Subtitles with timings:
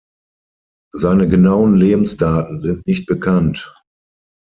[0.95, 3.71] Seine genauen Lebensdaten sind nicht bekannt.